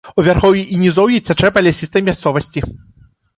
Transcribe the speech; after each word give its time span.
У 0.19 0.23
вярхоўі 0.27 0.63
і 0.75 0.79
нізоўі 0.83 1.19
цячэ 1.27 1.47
па 1.59 1.63
лясістай 1.67 2.05
мясцовасці. 2.09 2.65